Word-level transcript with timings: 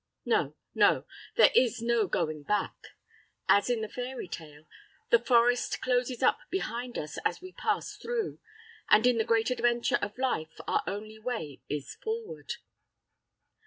No, 0.25 0.55
no. 0.73 1.05
There 1.35 1.51
is 1.53 1.79
no 1.79 2.07
going 2.07 2.41
back. 2.41 2.73
As 3.47 3.69
in 3.69 3.81
the 3.81 3.87
fairy 3.87 4.27
tale, 4.27 4.65
the 5.11 5.19
forest 5.19 5.79
closes 5.79 6.23
up 6.23 6.39
behind 6.49 6.97
us 6.97 7.19
as 7.23 7.39
we 7.39 7.51
pass 7.51 7.95
through, 7.97 8.39
and 8.89 9.05
in 9.05 9.19
the 9.19 9.23
great 9.23 9.51
adventure 9.51 9.99
of 10.01 10.17
life 10.17 10.59
our 10.67 10.81
only 10.87 11.19
way 11.19 11.61
is 11.69 11.93
forward. 11.93 12.53